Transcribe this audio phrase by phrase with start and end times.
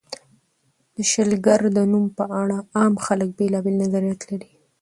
[0.95, 4.51] د شلګر د نوم په اړه عام خلک بېلابېل نظریات لري.